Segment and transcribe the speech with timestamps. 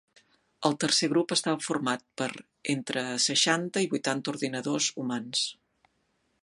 [0.69, 2.29] El tercer grup estava format per
[2.75, 5.45] entre seixanta i vuitanta ordinadors humans.